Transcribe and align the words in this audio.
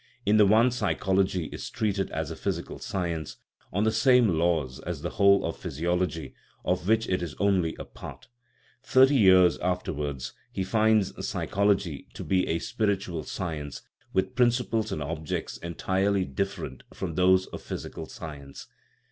In 0.25 0.37
the 0.37 0.47
one 0.47 0.71
psychology 0.71 1.45
is 1.51 1.69
treated 1.69 2.09
as 2.09 2.31
a 2.31 2.35
physical 2.35 2.79
science, 2.79 3.37
on 3.71 3.83
the 3.83 3.91
same 3.91 4.29
laws 4.29 4.79
as 4.79 5.03
the 5.03 5.11
whole 5.11 5.45
of 5.45 5.57
physiology, 5.59 6.33
of 6.65 6.87
which 6.87 7.07
it 7.07 7.21
is 7.21 7.35
only 7.37 7.75
a 7.77 7.85
part; 7.85 8.27
thirty 8.81 9.13
years 9.15 9.59
af 9.61 9.83
terwards 9.83 10.31
he 10.51 10.63
finds 10.63 11.13
psychology 11.27 12.07
to 12.15 12.23
be 12.23 12.47
a 12.47 12.57
spiritual 12.57 13.21
science, 13.21 13.83
with 14.11 14.33
principles 14.35 14.91
and 14.91 15.03
objects 15.03 15.57
entirely 15.57 16.25
different 16.25 16.81
from 16.91 17.13
those 17.13 17.45
of 17.49 17.61
physical 17.61 18.07
science. 18.07 18.65